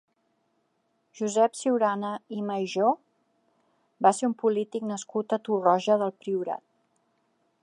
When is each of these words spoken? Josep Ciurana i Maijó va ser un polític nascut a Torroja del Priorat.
Josep 1.19 1.59
Ciurana 1.59 2.13
i 2.37 2.41
Maijó 2.49 2.87
va 4.07 4.15
ser 4.21 4.31
un 4.33 4.37
polític 4.45 4.91
nascut 4.95 5.37
a 5.39 5.43
Torroja 5.51 6.03
del 6.05 6.19
Priorat. 6.25 6.67